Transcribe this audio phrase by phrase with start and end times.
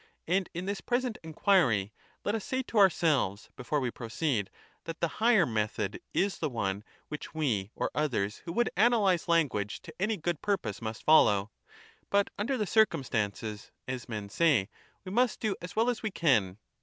[0.27, 1.93] And in this present enquiry,
[2.25, 4.49] let us say to ourselves, before we proceed,
[4.85, 9.79] that the higher method is the one which we or others who would analyse language
[9.83, 11.51] to any good purpose must follow;
[12.09, 14.69] but under the circumstances, as men say,
[15.05, 16.57] wx must do as well as we can.